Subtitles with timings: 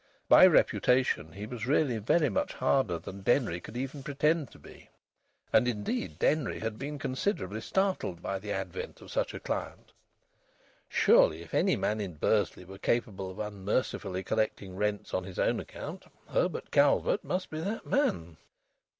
[0.27, 4.89] By reputation he was really very much harder than Denry could even pretend to be,
[5.53, 9.91] and indeed Denry had been considerably startled by the advent of such a client.
[10.89, 15.59] Surely if any man in Bursley were capable of unmercifully collecting rents on his own
[15.59, 18.37] account, Herbert Calvert must be that man!